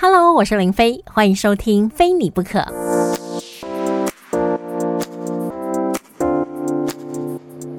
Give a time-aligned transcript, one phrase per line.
[0.00, 2.60] Hello，我是林飞，欢迎收听《非你不可》。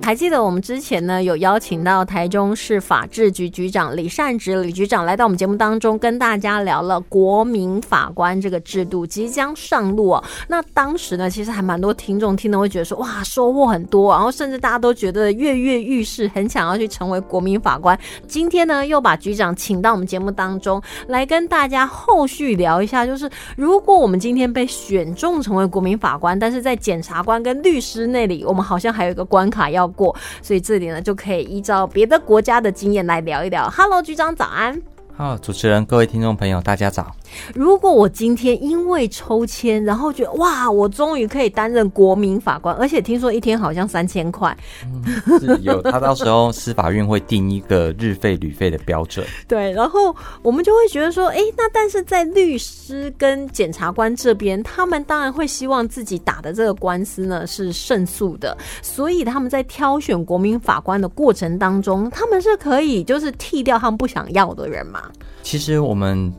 [0.10, 10.24] 还记得我们之前呢有邀请到台中市法制局局长李善植李局长来到我们节目当中，跟大家聊了国民法官这个制度即将上路哦。
[10.48, 17.96] 那当时呢，其实还蛮多听众听了会觉得说哇收获很多，然后甚至大家都觉得跃跃欲试，很想要去成为国民法官。
[18.28, 29.88] 今天呢又把局长请到我们节目当中来跟大家后续聊一下，就是如果我们今天被选中成为国民法官，但是在检察官跟律师那里，我们好像还有一个关卡要。
[30.00, 33.70] 过，所以这里呢就可以依照别的国家的经验来聊一聊。
[33.70, 34.82] Hello，局长早安。
[35.14, 37.12] 好，主持人，各位听众朋友，大家早。
[37.54, 49.26] 如果我今天因为抽签，然后觉得哇，我终于可以担任国民法官，而且听说一天好像三千块嗯，有他到时候司法院会定一个日费旅费的标准。
[49.48, 65.04] 对，然后我们就会觉得说，哎，那但是在律师跟检察官这边，他们当然会希望自己打的这个官司呢是胜诉的，所以他们在挑选国民法官的过程当中，他们是可以就是剃掉他们不想要的人嘛？
[65.44, 66.32] 其实我们。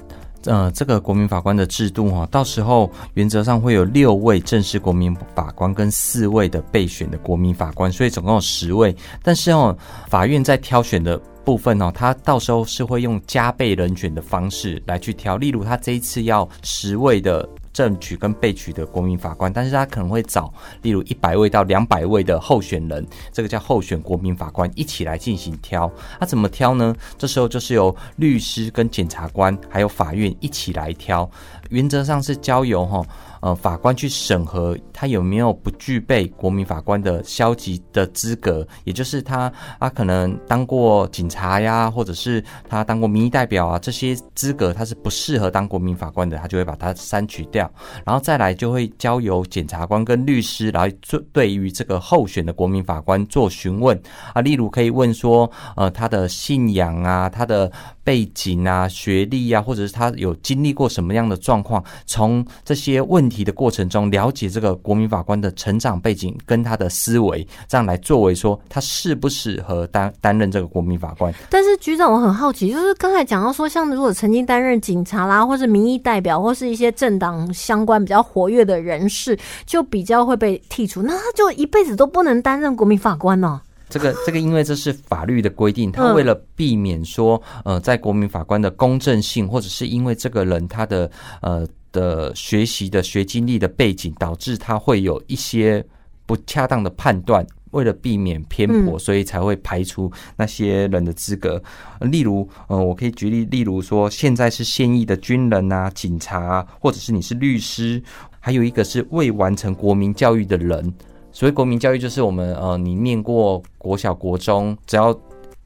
[0.45, 8.95] 呃，这个国民法官的制度哈，到时候原则上会有六位正式国民法官跟四位的备选的国民法官，所以总共有十位。
[9.23, 9.77] 但是哦，
[10.09, 17.49] 法院在挑选的部分哦，他到时候是会用加倍人选的方式来去挑，例如他这一次要十位的。
[17.81, 25.91] 正取跟被取的国民法官，但是他可能会找，例如一百位到两百位的候选人，这个叫候选国民法官一起来进行挑。
[26.19, 26.95] 他怎么挑呢？
[27.17, 31.29] 这时候就是由律师跟检察官还有法院一起来挑，
[31.71, 33.05] 原则上是交由哈。
[33.41, 47.71] 呃，法官去审核他有没有不具备国民法官的消极的资格，也就是他他可能当过警察呀，或者是他当过民意代表啊，这些资格他是不适合当国民法官的，他就会把它删除掉，
[48.05, 53.99] 然后再来就会交由检察官跟律师来做对于这个候选的国民法官做询问
[54.35, 57.73] 啊，例如可以问说，呃，他的信仰啊，他的。
[58.03, 71.33] 背景啊，学历啊，或者是他有经历过什么样的状况，从这些问题的过程中了解这个国民法官的成长背景跟他的思维，这样来作为说他适不适合担担任这个国民法官。
[71.49, 83.61] 但是局长，我很好奇，就是刚才讲到说，像如果曾经担任警察啦，或是民意代表，或是一些政党相关比较活跃的人士，就比较会被剔除，那他就一辈子都不能担任国民法官呢？
[83.91, 91.11] 这个这个， 因为这是法律的规定，他为了避免说，呃，在国民法官的公正性，或者是因为这个人他的
[91.43, 95.85] 呃的学习的学经历的背景，导致他会有一些
[96.25, 101.61] 不恰当的判断，为了避免偏颇，所以才会排除那些人的资格。
[102.01, 108.01] 例如，呃，我可以举例，例如说，现在是现役的军人啊、警察，或者是你是律师，
[108.39, 110.95] 还有一个是未完成国民教育的人。
[111.41, 115.19] 所谓国民教育，就是我们呃，你念过国小、国中，只要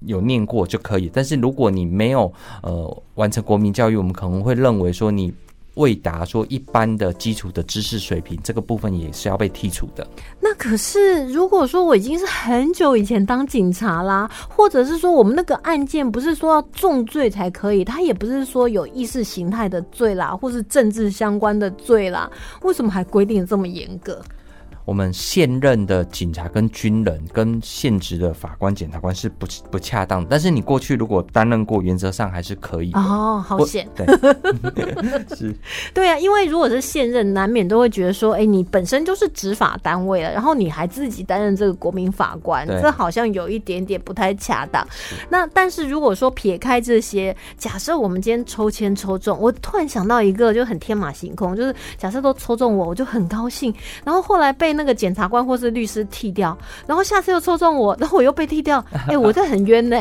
[0.06, 1.10] 有念过就可以。
[1.12, 5.34] 但是如果你没有呃完成国民教育，我们可能会认为说你
[5.74, 10.06] 未达说一般的基础的知识水平，这个部分也是要被剔除的。
[10.40, 22.30] 那可是如果说我已经是很久以前当警察啦，或者是说我们那个案件不是说要重罪才可以，他也不是说有意识形态的罪啦，或是政治相关的罪啦，
[22.62, 24.22] 为什么还规定这么严格？
[24.84, 32.92] 我们现任的警察跟军人跟现职的法官、检察官是不不恰当，但是你过去如果担任过，原则上还是可以。
[32.92, 33.88] 哦，好险！
[33.96, 34.06] 对，
[35.34, 35.56] 是，
[35.94, 44.86] 对啊，因为如果是现任，难免都会觉得说，哎，你本身就是执法单位了，然后你还自己担任这个国民法官，这好像有一点点不太恰当。
[45.30, 53.74] 那但是如果说撇开这些，假设我们今天抽签抽中，我突然想到一个就很天马行空，就是假设都抽中我，我就很高兴，
[54.04, 54.73] 然后后来被。
[54.74, 59.96] 那个检察官或是律师剃掉，然后下次又抽中我， 然后我又被剃掉， 哎，我这很冤呢。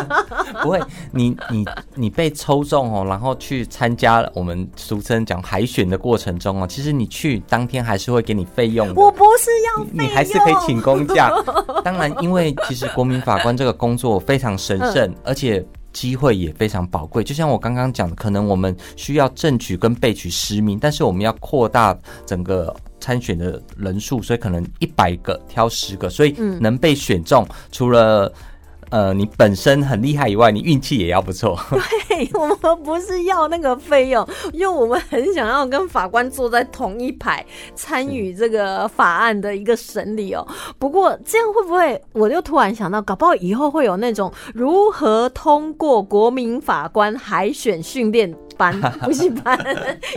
[0.62, 0.80] 不会，
[1.12, 8.86] 你你你被抽中哦，然后去参加我们俗称讲海选的过程中哦，其实你去当天还是会给你费用。
[8.94, 11.30] 我不是要，你还是可以请公假。
[11.84, 17.24] 当然，因为其实国民法官这个工作非常神圣，而且机会也非常宝贵。
[17.24, 21.96] 就像我刚刚讲的，可能我们需要正取跟备取十名，但是我们要扩大
[22.26, 22.74] 整个。
[23.00, 28.32] 参选的人数，所以可能一百个挑十个，所以能被选中，除了
[28.90, 31.58] 呃你本身很厉害以外，你运气也要不错。
[32.08, 37.44] 对，我们不是要那个费用，因为我们很想要跟法官坐在同一排，
[37.74, 40.46] 参与这个法案的一个审理哦。
[40.78, 42.00] 不过这样会不会？
[42.12, 48.34] 我就突然想到，搞不好以后会有那种如何通过国民法官海选训练。
[48.60, 49.58] 班补习班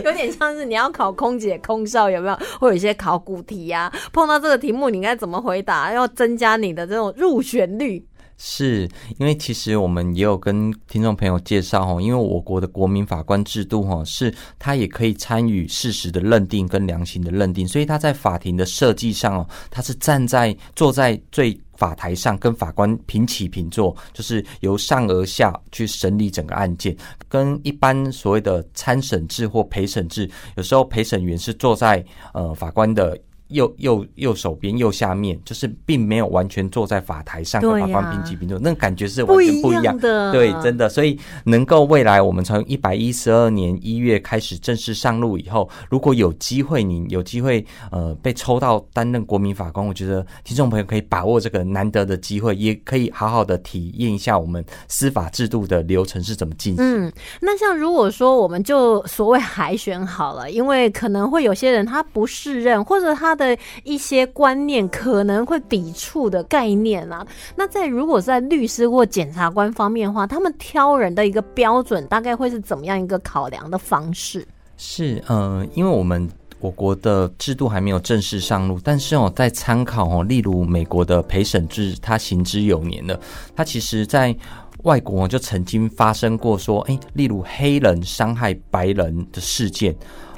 [0.04, 2.38] 有点像是你要考空姐、空少，有没有？
[2.60, 3.90] 会有一些考古题呀？
[4.12, 5.90] 碰到这个题目，你应该怎么回答？
[5.90, 8.04] 要增加你的这种入选率。
[8.36, 8.88] 是
[9.18, 26.96] 因为其实我们也有跟听众朋友介绍哈，因为我国的国民法官制度哈，是他也可以参与事实的认定跟量刑的认定，所以他在法庭的设计上哦，他是站在坐在最法台上，跟法官平起平坐，就是由上而下去审理整个案件，
[27.28, 33.18] 跟一般所谓的参审制或陪审制，有时候陪审员是坐在呃法官的。
[33.54, 40.32] 右右右手边右下面，就是并没有完全坐在法台上跟法官平起平坐，那感觉是完全不一样的。
[40.32, 56.84] 对，真的，所以能够未来我们从一百一十二年一月开始正式上路以后，如果有机会，你有机会呃被抽到担任国民法官，我觉得听众朋友可以把握这个难得的机会，也可以好好的体验一下我们司法制度的流程是怎么进行。
[56.84, 63.34] 嗯，那像如果说我们就所谓海选好了，因为可能会有些人他不适任，或者他。
[63.34, 63.43] 的
[63.82, 67.26] 一些观念可能会抵触的概念啊，
[67.56, 74.46] 那在如果在律师或检察官方面的话，他们挑人的一个标准大概会是怎么样一个考量的方式？
[74.76, 76.28] 是，呃，因为我们
[76.60, 83.18] 我国的制度还没有正式上路，但是哦，在参考哦，例如美国的陪审制，它行之有年了，
[83.54, 84.34] 它其实在
[84.82, 89.94] 外国就曾经发生过说，哎，例如黑人伤害白人的事件。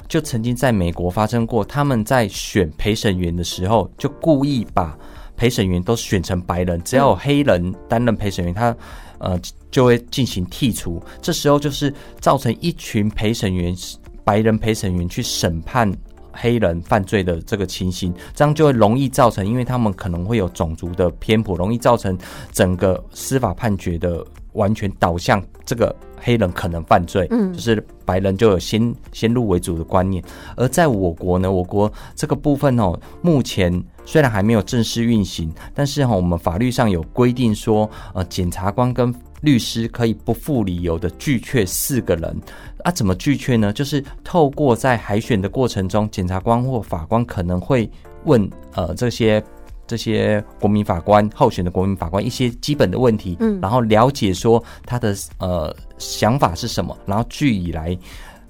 [0.07, 4.97] 就曾经在美国发生过，他们在选陪审员的时候，就故意把
[5.35, 8.75] 陪审员都选成白人，只要有黑人担任陪审员，他
[9.19, 9.39] 呃
[9.69, 11.01] 就会进行剔除。
[11.21, 13.75] 这时候就是造成一群陪审员，
[14.23, 15.91] 白人陪审员去审判
[16.31, 22.17] 黑人犯罪的这个情形，这样就会容易造成，因为他们可能会有种族的偏颇，容易造成
[22.51, 24.25] 整个司法判决的
[24.57, 25.95] 完全导向这个。
[26.19, 30.21] 黑人可能犯罪，嗯，就是白人就有先先入为主的观念。
[30.55, 33.71] 而在我国呢，我国这个部分哦，目前
[34.03, 42.41] 虽然还没有正式运行，但是哈，我们法律上有规定说，呃，检察官跟律师可以不负理由的拒却四个人。
[42.83, 43.71] 啊，怎么拒却呢？
[43.71, 47.87] 就是透过在海选的过程中，检察官或法官可能会
[48.25, 49.41] 问呃这些。
[49.87, 57.97] 这些国民法官候选的国民法官一些基本的问题，嗯，然后了解说他的呃想法是什么，然后据以来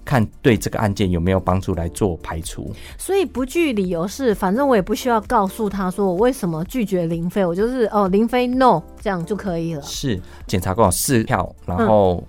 [0.04, 2.74] 看对这个案件有没有帮助来做排除。
[2.98, 9.82] 所以不拒理由是，反正我也不需要告诉他说我为什么拒绝林飞，我就是哦林飞 no 这样就可以了。
[9.84, 12.24] 是检察官有四票，然后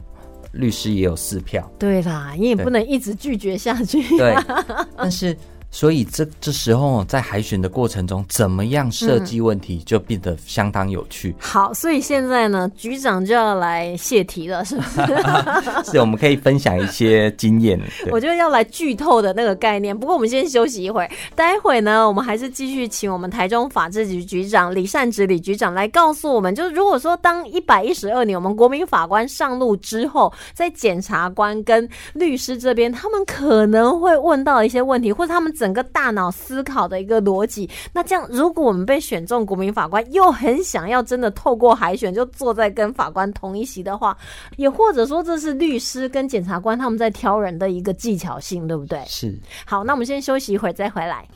[0.53, 1.71] 律师也有四票。
[1.79, 4.03] 对啦，你也不能一直拒绝下去。
[4.19, 4.37] 对，
[4.97, 5.35] 但是。
[5.71, 11.35] 所以这这时候在海选的过程中，怎么样设计问题就变得相当有趣。
[11.39, 15.03] 好，所以现在呢，局长就要来泄题了，是不是？
[15.93, 17.79] 是，我们可以分享一些经验。
[18.11, 19.97] 我觉得要来剧透的那个概念。
[19.97, 35.55] 不过我们先休息一会儿，待会呢，我们还是继续请我们台中法制局局长李善植李局长来告诉我们，就是如果说当一百一十二年我们国民法官上路之后，在检察官跟律师这边，他们可能会问到一些问题，或者他们。
[35.59, 44.17] 整个大脑思考的一个逻辑，那这样，如果我们被选中国民法官，又很想要真的透过海选就坐在跟法官同一席的话，
[44.57, 49.03] 也或者说这是律师跟检察官他们在挑人的一个技巧性，对不对？
[49.07, 49.37] 是。
[49.67, 51.27] 好，那我们先休息一会儿再回来。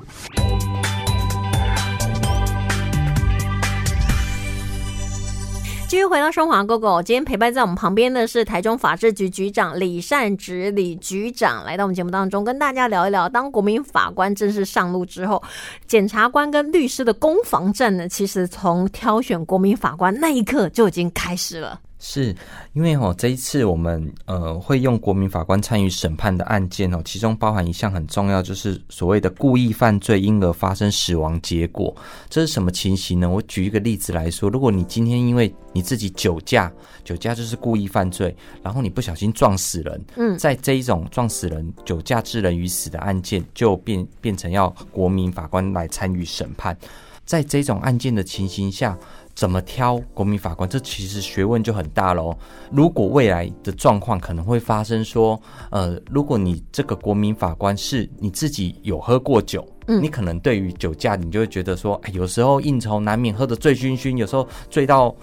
[5.93, 15.43] 继续回到生华哥哥今天陪伴在我们旁边的是台中法制局局长李善植李局长，来到我们节目当中，跟大家聊一聊，当国民法官正式上路之后，
[15.87, 21.79] 检察官跟律师的攻防战呢，其实从挑选国民法官那一刻就已经开始了。
[22.05, 22.35] 是
[22.73, 31.95] 因为哦，这一次我们呃会用国民法官参与审判的案件哦，其中包含一项很重要，就是所谓的故意犯罪因而发生死亡结果。
[32.29, 33.31] 这是什么情形呢？
[33.31, 36.71] 我举一个例子来说，如果你今天因为你自己酒驾，
[37.05, 46.77] 酒驾就是故意犯罪，然后你不小心撞死人，嗯，在这一种撞死人、酒驾致人于死的案件，就变变成要国民法官来参与审判。
[47.25, 48.99] 在这种案件的情形下。
[49.35, 50.69] 怎么挑国民法官？
[50.69, 52.37] 这其实学问就很大喽。
[52.71, 65.15] 如果未来的状况可能会发生，说，呃，如果你这个国民法官是你自己有喝过酒，嗯，你可能对于酒驾，你就会觉得说，哎，有时候应酬难免喝得醉醺醺，有时候醉到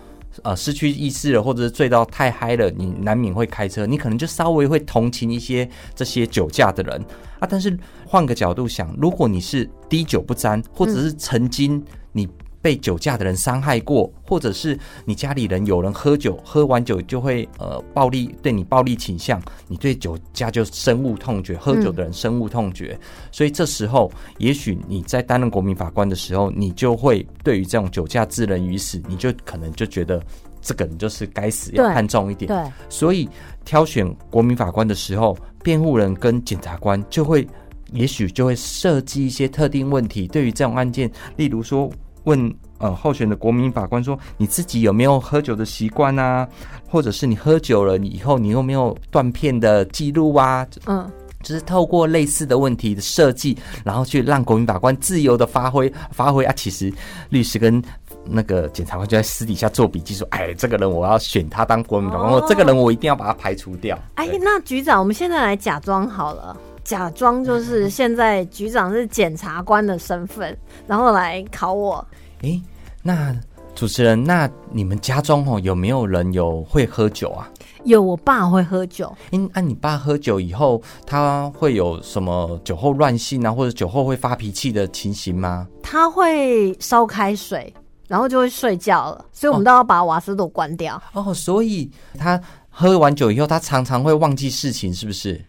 [0.42, 7.00] 呃失去意识了，或者是醉到太嗨了，你难免会开车，你可能就稍微会同情一些这些酒驾的人
[7.40, 7.48] 啊。
[7.50, 12.28] 但是换个角度想，如果你是滴酒不沾，或者是曾经你。
[12.62, 23.00] 被酒驾的人伤害过，或者是你家里人有人喝酒，喝完酒就会呃暴力对你暴力倾向，你对酒驾就深恶痛绝，喝酒的人深恶痛绝。
[23.32, 30.22] 所以这时候，也许你在担任国民法官的时候，你就会对于这种酒驾致人于死，你就可能就觉得
[30.62, 32.48] 这个人就是该死，要看重一点。
[32.50, 33.30] 对，所以
[33.64, 37.48] 挑选国民法官的时候，辩护人跟检察官就会，
[37.94, 41.90] 也许就会设计一些特定问题，对于这种案件，例如说。
[42.30, 46.48] 问呃候选的国民法官说：“你自己有没有喝酒的习惯啊？
[46.88, 51.10] 或者是你喝酒了以后，你有没有断片的记录啊？”嗯，
[51.42, 56.54] 就是透过类似的问题的设计，然后去让国民法官自由的发挥发挥啊。
[56.56, 56.94] 其实
[57.30, 57.82] 律师跟
[58.24, 66.56] 那个检察官就在私底下做笔记，说：“哎，这个人我要选他当国民法官，我这个人我一定要把他排除掉。”哎，那局长，我们现在来假装好了。
[66.90, 72.04] 假装就是现在局长是检察官的身份，然后来考我。
[72.42, 72.60] 哎，
[73.04, 73.32] 那
[73.76, 77.48] 主持人，那你们家中哦有没有人有会喝酒啊？
[77.84, 79.16] 有，我爸会喝酒。
[79.32, 85.68] 嗯，那你爸喝酒以后，他会有什么酒后乱性啊，或者酒后会发脾气的情形吗？
[85.84, 87.72] 他会烧开水，
[88.08, 91.00] 然后就会睡觉了，所以我们都要把瓦斯炉关掉。
[91.14, 95.40] 哦，所以他喝完酒以后，他常常会忘记事情，是不是？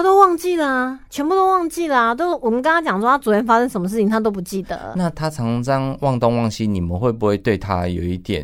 [0.00, 4.94] 他都忘记了，全部都忘记了，都我们跟他讲说他昨天发生什么事情，他都不记得。
[4.96, 8.42] 那他常常这样忘东忘西，你们会不会对他有一点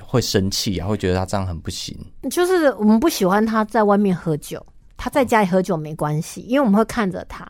[0.00, 0.88] 会生气啊？
[0.88, 1.94] 会觉得他这样很不行？
[2.30, 4.64] 就是我们不喜欢他在外面喝酒，
[4.96, 7.46] 他在家里喝酒没关系，因为我们会看着他。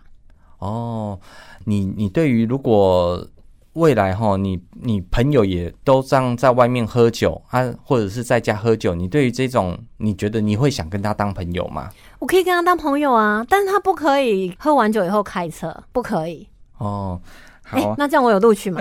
[0.58, 1.16] 哦，
[1.64, 3.24] 你你对于如果。
[3.74, 11.90] 未来哈，你你朋友也都这样在外面喝酒啊，或者是在家喝酒，你对于这种，你觉得你会想跟他当朋友吗？
[12.20, 16.48] 我可以跟他当朋友啊，但是他不可以喝完酒以后开车，不可以。
[16.78, 17.20] 哦，
[17.64, 18.80] 好，那这样我有录取吗？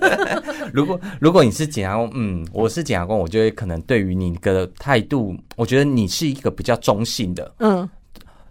[0.72, 7.88] 如果如果你是检察官，嗯，我是检察官，我觉得可能对于你的态度，我觉得你是一个比较中性的，嗯。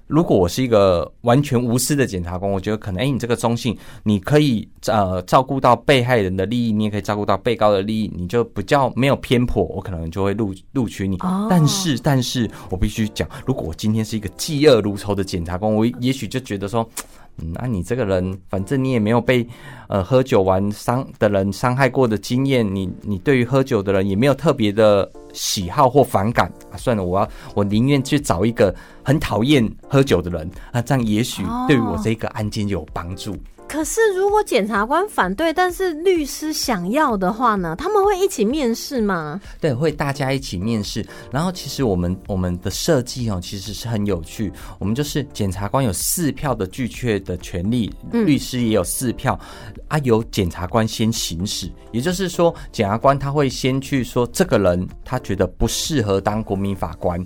[0.09, 11.15] 如果我是一个完全无私的检察官，我觉得可能，哎，你这个中性，你可以呃照顾到被害人的利益，你也可以照顾到被告的利益，你就比较没有偏颇，我可能就会录录取你。
[11.47, 16.87] 但是，但是我必须讲，如果我今天是一个嫉恶如仇的检察官，我也许就觉得说。
[17.41, 19.47] 嗯，那你这个人，反正你也没有被
[19.87, 26.77] 呃喝酒玩伤的人伤害过的经验，你你对于喝酒的人也没有特别的喜好或反感啊。
[26.77, 33.35] 算了，我要我宁愿去找一个很讨厌喝酒的人啊，这样也许对于我这个案件有帮助。
[33.69, 37.75] 可是，如果检察官反对，但是律师想要的话呢？
[37.77, 39.39] 他们会一起面试吗？
[39.61, 41.05] 对，会大家一起面试。
[41.31, 44.51] 然后，其实我们我们的设计哦，其实是很有趣。
[44.79, 49.39] 我们就是检察官有四票的拒确的权利，律师也有四票
[49.87, 51.71] 啊，由检察官先行使。
[51.91, 57.23] 也就是说，检察官他会先去说这个人他觉得不适合当国民法官。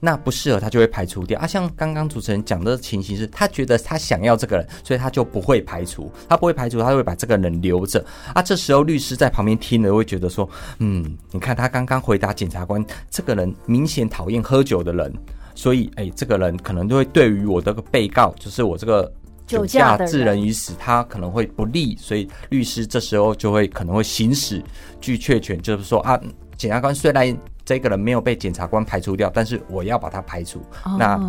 [0.00, 8.40] 那不适合他就会排除掉啊，像刚刚主持人讲的情形是，他觉得他想要这个人，所以他就不会排除，他不会排除，他会把这个人留着啊。
[8.40, 15.12] 这时候律师在旁边听了会觉得说，嗯，你看他刚刚回答检察官，这个人明显讨厌喝酒的人，
[15.54, 19.12] 所以哎，这个人可能就会对于我这个被告，就是我这个
[19.48, 24.62] 酒驾致人于死，他可能会不利，所以律师这时候就会可能会行使
[25.00, 26.20] 拒确权，就是说啊，
[26.56, 27.36] 检察官虽然。
[27.68, 30.62] 这个人没有被检察官排除掉，但是我要把他排除，
[30.98, 31.20] 那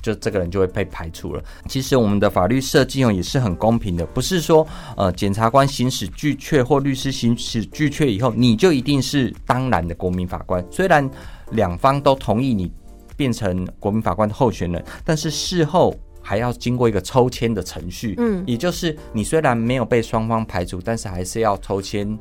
[0.00, 1.42] 就这个人就会被排除了。
[1.66, 4.64] 其实我们的法律设计哦也是很公平的，不是说
[4.96, 10.64] 呃检察官行使拒却或律师行使拒却以后，你就一定是当然的国民法官。
[10.70, 11.10] 虽然
[11.50, 12.70] 两方都同意你
[13.16, 18.14] 变成国民法官的候选人，但是事后还要经过一个抽签的程序。
[18.18, 22.16] 嗯，也就是你虽然没有被双方排除，但是还是要抽签。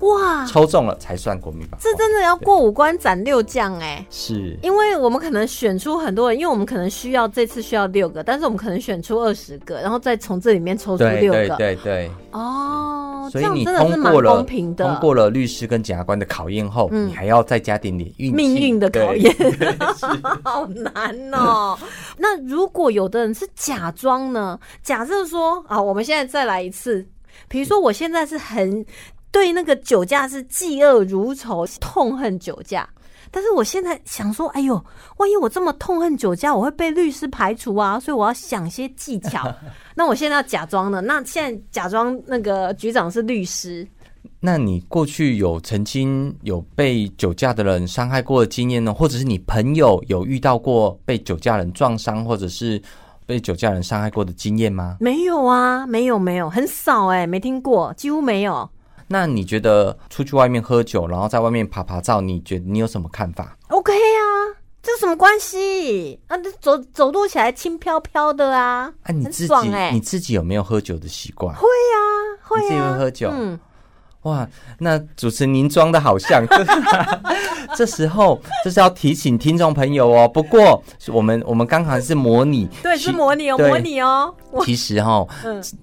[0.00, 4.04] 哇，抽中了才算国民法官，这真的要过五关斩六将哎！
[4.10, 12.10] 是，因为我们可能选出很多人，因为我们可能需要这次需要六个，但是我们可能选出二十个，然后再从这里面抽出六个，对对对。
[12.30, 14.44] 哦，所以你通过了
[14.76, 19.34] 通过了律师跟检察官的考验后，你还要再加点点运命运的考验，
[20.44, 21.74] 好难哦。
[22.18, 24.60] 那如果有的人是假装呢？
[24.82, 27.06] 假设说啊，我们现在再来一次，
[27.48, 28.84] 比如说我现在是很。
[29.36, 32.88] 对那个酒驾是嫉恶如仇，痛恨酒驾。
[33.30, 34.82] 但是我现在想说，哎呦，
[35.18, 38.00] 万一我这么痛恨酒驾，我会被律师排除啊！
[38.00, 39.46] 所以我要想些技巧。
[39.94, 43.86] 那我现在要假装的，那现在假装那个局长是律师。
[44.40, 48.94] 那你过去有曾经有被酒驾的人伤害过的经验呢？
[48.94, 52.80] 或者是你朋友有遇到过被酒驾人撞伤，或者是
[53.26, 54.96] 被酒驾人伤害过的经验吗？
[54.98, 58.66] 没有啊，没有没有，很少哎，没听过，几乎没有。
[59.08, 66.20] 那你觉得出去外面喝酒，然后在外面爬爬照，你觉得你有什么看法？OK 啊，这什么关系？
[66.28, 68.92] 啊，走走路起来轻飘飘的啊！
[69.02, 69.54] 啊，你自己
[69.92, 71.54] 你自己有没有喝酒的习惯？
[71.54, 71.98] 会啊，
[72.42, 73.30] 会啊，自己会喝酒。
[73.32, 73.58] 嗯。
[74.26, 74.48] 哇，
[74.80, 76.44] 那主持人您装的好像，
[77.76, 80.28] 这时候这是要提醒听众朋友哦。
[80.28, 84.34] 不过我们我们刚刚是模拟， 对，是模拟哦，模拟哦。
[84.64, 85.24] 其实哈，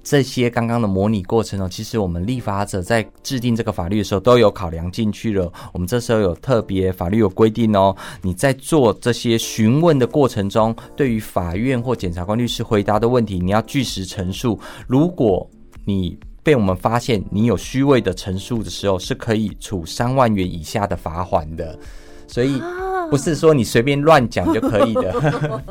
[0.03, 5.49] 这些刚刚的模拟过程哦，其实我们立法者在制定这个法律的时候都有考量进去了。
[5.71, 14.59] 我们这时候有特别法律有规定哦，你在做这些询问的过程中，对于法院或检察官、律师回答的问题，你要据实陈述。
[14.85, 15.49] 如果
[15.85, 21.79] 你被我们发现你有虚伪的陈述的时候，是可以处三万元以下的罚款的，
[22.27, 22.61] 所以。
[23.09, 25.61] 不是说你随便乱讲就可以的。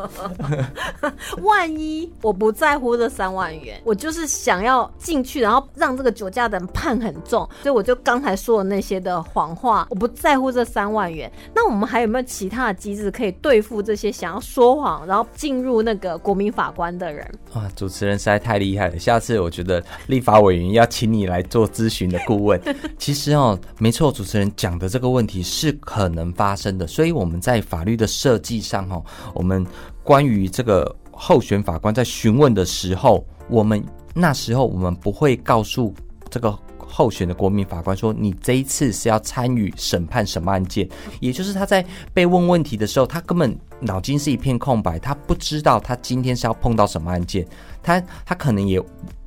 [1.42, 11.30] 万一我不在乎这三万元，我就是想要进去，然后让这个酒驾的人判很重，所以我就刚才说的那些的谎话，我不在乎这三万元。
[11.54, 17.26] 那我们还有没有其他的机制可以对付这些想要说谎，然后进入那个国民法官的人？
[17.52, 18.98] 啊，主持人实在太厉害了！
[18.98, 22.60] 下次我觉得立法委员要请你来做咨询的顾问。
[22.98, 27.21] 其实哦，没错，主持人讲的这个问题是可能发生的，所以我们。
[27.22, 29.00] 我们在法律的设计上，哈，
[29.32, 29.64] 我们
[30.02, 35.94] 关于这个候选法官在询问的时候，我们那时候我们不会告诉
[36.28, 40.88] 这个候选的国民法官说，你这一次是要参与审判什么案件，
[41.20, 47.46] 也就是他在被问问题的时候，他根本脑筋是一片空白，他不知道他今天是要碰到什么案件，
[47.82, 48.80] 他他可能也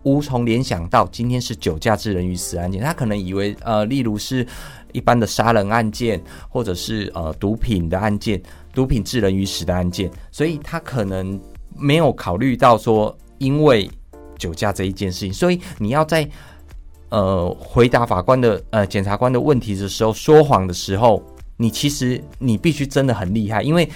[0.03, 4.47] 无从联想到今天是酒驾致人于死案件，他可能以为呃，例如是。
[4.93, 8.41] 一般的杀人案件，或者是呃毒品的案件，
[8.74, 11.38] 毒品致人于死的案件，所以他可能
[11.77, 13.91] 没有考虑到说，因为
[14.38, 16.25] 酒驾这一件事情，所以你要在
[17.09, 21.21] 呃回答法官的呃检察官的问题的时候，说谎的时候，
[21.57, 23.89] 你其实你必须真的很厉害，因为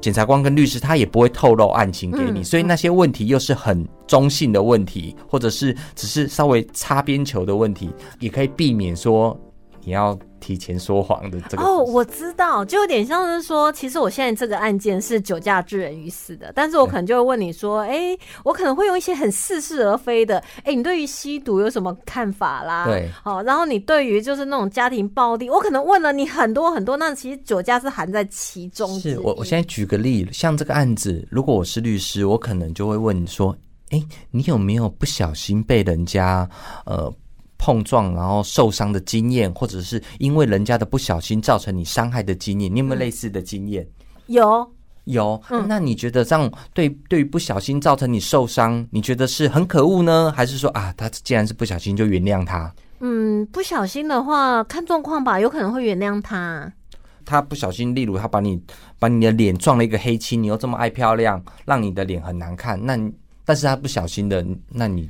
[0.00, 9.38] 检察官跟律师他也不会透露案情给你，所以那些问题又是很中性的问题，或者是只是稍微擦边球的问题，也可以避免说
[9.84, 10.18] 你要。
[10.40, 22.86] 提前说谎的这个哦，我知道，就有点像是说，其实我现在这个案件是酒驾致人于死的，但是我可能就会问你说，哎，我可能会用一些很似是而非的，哎，你对于吸毒有什么看法啦？
[22.86, 28.88] 对，好，然后你对于就是那种家庭暴力，我可能问了你很多很多，那其实酒驾是含在其中。
[28.98, 33.54] 是我，我现在举个例，像这个案子，如果我是律师，我可能就会问你说，
[33.90, 36.48] 哎，你有没有不小心被人家
[36.86, 37.12] 呃？
[37.60, 43.86] 碰撞然后受伤的经验，或者是因为人家的不小心造成你伤害的经验，你有没有类似的经验？
[44.28, 44.66] 有
[45.04, 45.38] 有。
[45.68, 52.72] 那你觉得这样对对于不小心造成你受伤，你觉得是很可恶呢，还是说啊，他既然是不小心就原谅他？
[53.00, 56.72] 嗯，不小心的话看状况吧，有可能会原谅他。
[57.26, 58.58] 他不小心，例如他把你
[58.98, 62.98] 把你的脸撞了一个黑漆，你又这么爱漂亮，让你的脸很难看，那
[63.44, 65.08] 但是他不小心的，那你。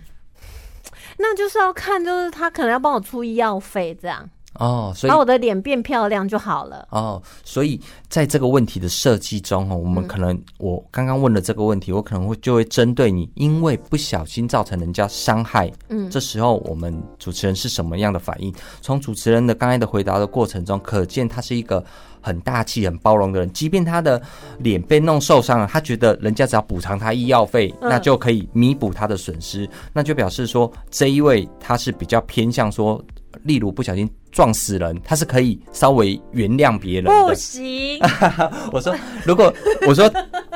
[1.22, 4.28] 那就是要看，就是他可能要帮我出医药费这样。
[4.54, 7.22] 哦，所以把我的脸变漂亮就好了哦。
[7.44, 18.52] 所以在这个问题的设计中哦，我们可能我刚刚问了这个问题，我可能会就会针对你，因为不小心造成人家伤害，嗯，这时候我们主持人是什么样的反应？
[18.80, 21.84] 从主持人的刚才的回答的过程中，可见他是一个。
[22.22, 24.20] 很大气、很包容的人，即便他的
[24.58, 33.02] 脸被弄受伤了，他觉得人家只要补偿他医药费，那就可以弥补他的损失，那就表示说这一位他是比较偏向说，
[33.44, 34.08] 例如不小心。
[34.32, 37.26] 撞死人，他是可以稍微原谅别人的。
[37.26, 37.98] 不行，
[38.70, 39.52] 我说，如果
[39.88, 40.08] 我说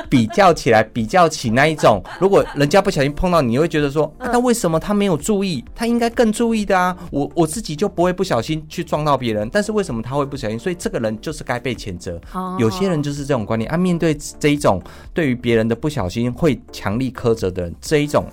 [0.09, 5.61] 比较起来，比较起那一种，如果人家不小心碰到你，你会觉得说，那为什么他没有注意？
[5.75, 6.95] 他应该更注意的啊！
[7.11, 10.57] 我我自己就不会不小心去撞到别人，但是为什么他会不小心？
[10.57, 12.17] 所以这个人就是该被谴责。
[12.57, 14.81] 有些人就是这种观念啊，面对这一种
[15.13, 18.25] 对于别人的不小心会强力苛责的人，这一种。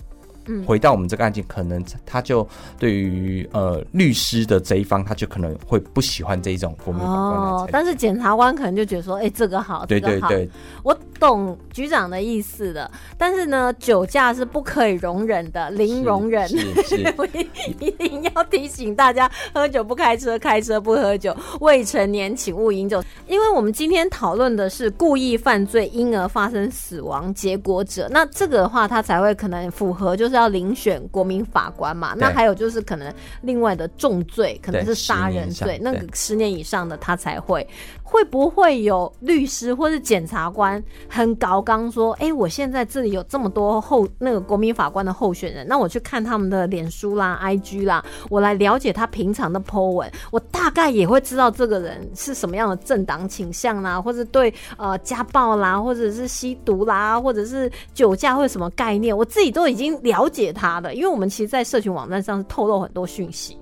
[0.66, 2.46] 回到我们这个案件，可能他就
[2.78, 7.16] 对于呃律师的这一方，他就可能会不喜欢这一种国民法官。
[7.16, 10.48] 哦，但是检察官可能就觉得说，哎，这个好，对对对，
[10.82, 16.48] 我懂局长的意思的，但是呢，酒驾是不可以容忍的，零容忍。
[16.48, 17.44] 是是， 我一
[17.92, 23.00] 定要提醒大家：喝酒不开车，开车不喝酒，未成年请勿饮酒。
[23.28, 32.14] 因为我们今天讨论的是故意犯罪因而发生死亡结果者，那这个的话，他才会可能符合就是要遴选国民法官嘛。
[32.18, 37.64] 那还有就是可能另外的重罪，可能是杀人罪，那个十年以上的他才会。
[38.12, 63.56] 会不会有律师或是检察官很高刚说：“哎，我现在这里有这么多候那个国民法官的候选人，那我去看他们的脸书啦、IG 啦，我来了解他平常的 po 文，我大概也会知道这个人是什么样的政党倾向啦，或者对呃家暴啦，或者是吸毒啦，或者是酒驾或者什么概念，我自己都已经了解他的，因为我们其实，在社群网站上是透露很多讯息。”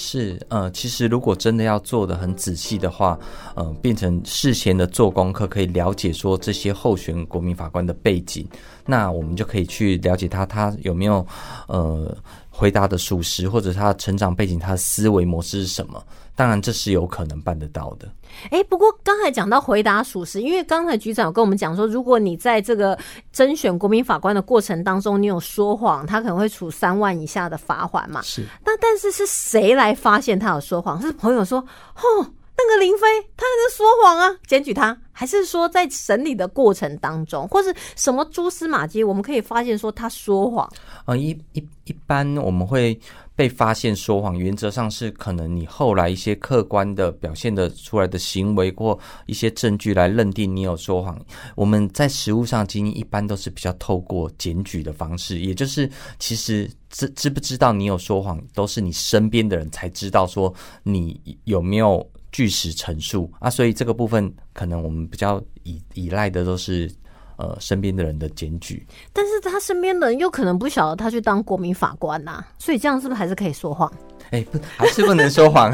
[0.00, 3.18] 是，呃，其实如果真的要做的很仔细的话，
[3.56, 8.46] 呃，变成事前的做功课，可以了解说这些候选国民法官的背景，
[8.86, 11.26] 那我们就可以去了解他，他有没有，
[11.66, 12.16] 呃。
[12.58, 16.04] 回答的属实，或者他的成长背景、他的思维模式是什么？
[16.34, 18.08] 当然，这是有可能办得到的。
[18.50, 22.98] 哎，不过刚才讲到回答属实，因为刚才局长有跟我们讲说，如果你在这个
[23.32, 28.20] 甄选国民法官的过程当中，你有说谎，他可能会处三万以下的罚款嘛。
[28.22, 28.44] 是。
[28.64, 31.00] 那但是是谁来发现他有说谎？
[31.00, 31.60] 是朋友说，
[31.94, 32.26] 哦。
[32.60, 40.68] 那个林飞，他在说谎啊，检举他，还是说在审理的过程当中，或是什么蛛丝马迹，我们可以发现说他说谎。
[41.06, 42.98] 呃，一一一般我们会
[43.36, 51.16] 被发现说谎，原则上是可能你后来一些客观的表现的出来的行为或一些证据来认定你有说谎。
[51.54, 62.04] 我们在实物上经验一般都是比较透过检举的方式，也就是其实知知不知道你有说谎，都是你身边的人才知道说你有没有。
[62.30, 66.90] 据实陈述啊，所以这个部分可能我们比较依依赖的都是
[67.36, 73.92] 呃身边的人的检举，但是他身边的人又可能不晓得他去当国民法官呐，所以这样是不是还是可以说谎？
[74.30, 75.72] 哎，不，还是不能说谎。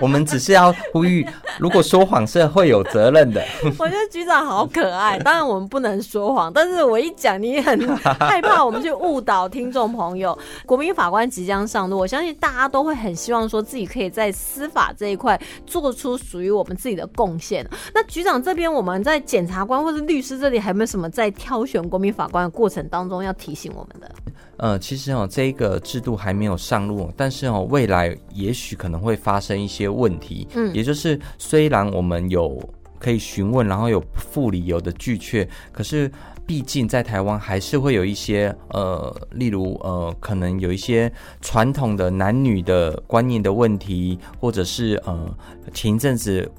[0.00, 1.26] 我们只是要呼吁，
[1.58, 3.44] 如果说谎是会有责任的。
[3.78, 5.18] 我觉得局长好可爱。
[5.18, 10.38] 当然我们不能说谎，但是我一讲，你很害怕我们去误导听众朋友。
[10.64, 17.66] 国民法官即将上路，我相信大家都会很希望说自己可以在司法这一块做出属于我们自己的贡献。
[17.92, 24.10] 那局长这边，我们在检察官或者律师这里，还有没有什么在挑选国民法官的过程当中要提醒我们的？
[24.58, 30.46] 呃，其实哦，这个制度还没有上路，但是哦，未来也许可能会发生一些问题。
[30.54, 32.60] 嗯，也就是虽然我们有
[32.98, 36.10] 可以询问，然后有附理由的拒确，可是
[36.44, 45.34] 毕竟在台湾还是会有一些呃，例如呃，可能有一些传统的男女的观念的问题，或者是呃，
[45.72, 46.50] 前一阵子。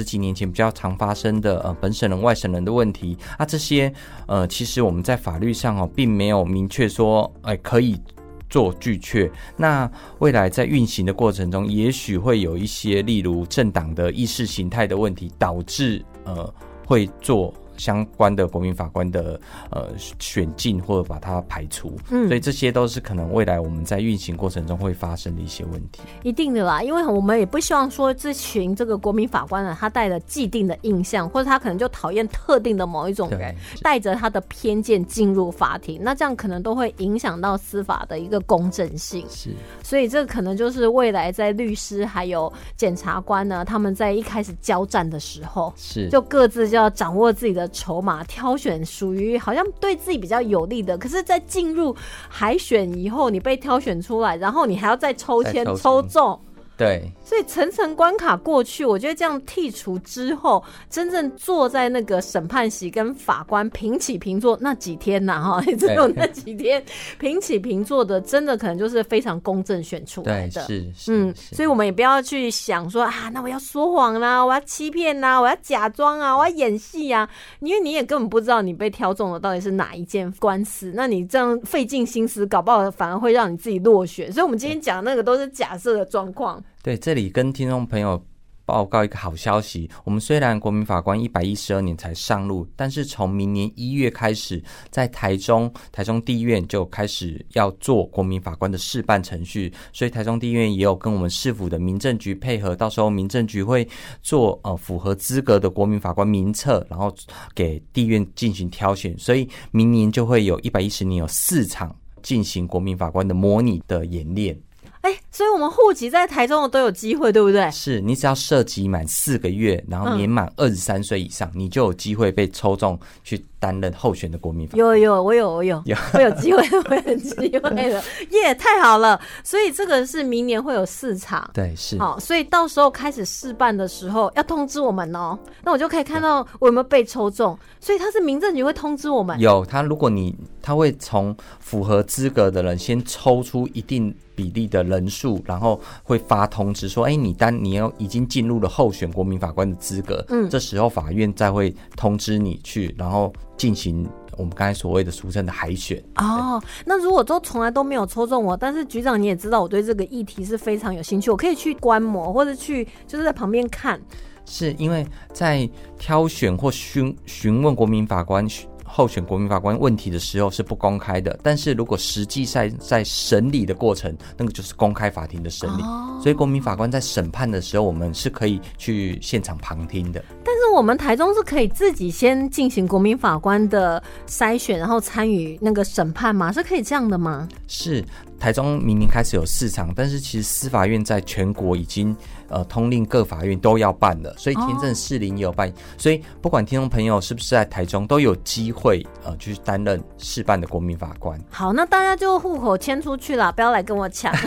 [0.00, 3.92] 十几年前比较常发生的呃本省人外省人的问题啊，这些
[4.26, 8.00] 呃其实我们在法律上哦并没有明确说哎可以
[8.48, 9.30] 做拒确。
[9.58, 16.50] 那未来在运行的过程中，也许会有一些例如政党的意识形态的问题，导致呃
[16.86, 17.52] 会做。
[17.80, 19.40] 相关的国民法官的
[19.70, 19.88] 呃
[20.18, 26.02] 选进或者把它排除，嗯，所以这些都是可能未来我们在运行过程中会发生的一些问题。
[26.22, 39.24] 一定的啦，因为我们也不希望说这群这个国民法官呢，他带着既定的印象，或者他可能就讨厌特定的某一种人，带着他的偏见进入法庭，那这样可能都会影响到司法的一个公正性。
[39.30, 47.69] 是，所以这可能就是未来在律师还有检察官呢，他们在一开始交战的时候，是就各自就要掌握自己的。
[47.70, 51.94] 筹码挑选属于好像对自己比较有利的，可是，在进入
[52.28, 56.38] 海选以后，你被挑选出来，然后你还要再抽签抽中。
[56.80, 66.82] 对，所以层层关卡过去，我觉得这样剔除之后，真正坐在那个审判席跟法官平起平坐那几天呐，哈，只有那几天
[67.18, 70.62] 平起平坐的，真的可能就是非常公正选出来的。
[70.62, 77.28] 是，嗯，所以我们也不要去想说啊，那我要说谎啦，我要欺骗呐，我要假装啊，我要演戏啊，
[77.60, 84.32] 因为你也根本不知道你被挑中的到底是哪一件官司，那你这样费尽心思，搞不好反而会让你自己落选。
[84.32, 86.64] 所以，我们今天讲的那个都是假设的状况。
[86.82, 88.24] 对，这里跟听众朋友
[88.64, 89.90] 报告一个好消息。
[90.02, 99.70] 我们虽然国民法官一百一十二年才上路，但是从明年一月开始，在台中台中地院就开始要做国民法官的试办程序。
[99.92, 103.86] 所以台中地院也有跟我们市府的民政局配合，到时候民政局会
[104.22, 107.14] 做呃符合资格的国民法官名册，然后
[107.54, 109.14] 给地院进行挑选。
[109.18, 114.58] 所以明年就会有一百一十年有四场进行国民法官的模拟的演练。
[115.02, 117.70] 哎，所以我们户籍在台中的都有机会，对不对？
[117.70, 124.80] 是你只要涉及满四个月，然后年满二十三岁以上，你就有机会被抽中去担任候选的国民法官。
[124.80, 129.20] 有有，我有我有有我有机会，我有机会了，耶，太好了！
[129.44, 131.48] 所以这个是明年会有四场。
[131.54, 137.56] 对，是好，所以到时候开始试办的时候要通知我们哦，那我就可以看到我有没有被抽中。
[137.78, 156.02] 所以他是民政局会通知我们，有他，如果你他会从符合资格的人先抽出一定比例的人数，然后会发通知说，哎，你单你要已经进入了候选国民法官的资格，嗯这时候法院再会通知你去，然后进行我们刚才所谓的俗称的海选。
[156.16, 164.00] 哦，那如果都从来都没有抽中我，但是局长你也知道我对这个议题是非常有兴趣，我可以去观摩或者去就是在旁边看。
[164.46, 168.48] 是因为在挑选或询询问国民法官
[168.92, 180.22] 候选国民法官问题的时候是不公开的，但是如果实际在在审理的过程，那个就是公开法庭的审理，哦所以国民法官在审判的时候，我们是可以去现场旁听的。
[180.44, 186.52] 但是我们台中是可以自己先进行国民法官的筛选，然后参与那个审判吗？
[186.52, 187.48] 是可以这样的吗？
[187.68, 188.04] 是
[188.38, 192.14] 台中明年开始有市场，但是其实司法院在全国已经
[192.50, 201.40] 呃通令各法院都要办的，所以天正士林也有办，所以不管听众朋友是不是在台中，都有机会呃去担任试办的国民法官。
[201.50, 204.30] 好，那大家就户口迁出去了，不要来跟我抢。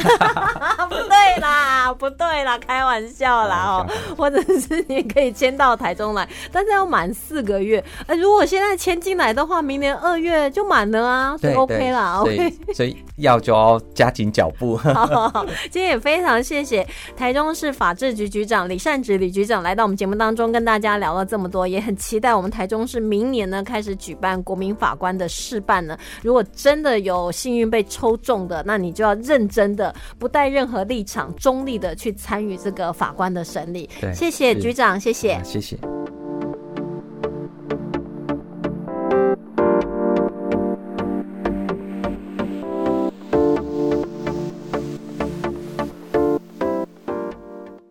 [0.90, 3.88] 不对啦，不对啦，开玩笑啦哦。
[4.18, 7.84] 或者是你可以迁到台中来，但是要满四个月。
[8.06, 12.74] 呃，如果现在迁进来的话，明年二月就满了啊，所以 OK 啦所，OK 以。
[12.74, 14.76] 所以要就要加紧脚步。
[14.78, 16.86] 好好好，今天也非常谢谢
[17.16, 25.98] 台中市法制局局长李善植李局长来到我们节目当中，跟大家聊了这么多，也很期待我们台中市明年呢开始举办国民法官的试办呢。
[26.22, 33.90] 如果真的有幸运被抽中的，那你就要认真的，不带任何立场，中立的去参与这个法官的审理。
[34.00, 35.44] 对谢谢局长，谢谢啊。
[35.44, 35.78] 谢谢。